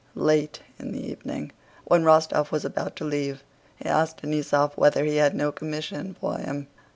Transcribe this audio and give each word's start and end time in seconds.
Late 0.15 0.61
in 0.79 0.93
the 0.93 1.11
evening, 1.11 1.51
when 1.85 2.01
Rostóv 2.01 2.49
was 2.49 2.65
about 2.65 2.95
to 2.95 3.05
leave, 3.05 3.43
he 3.75 3.85
asked 3.85 4.23
Denísov 4.23 4.75
whether 4.75 5.05
he 5.05 5.17
had 5.17 5.35
no 5.35 5.51
commission 5.51 6.15
for 6.19 6.39
him. 6.39 6.65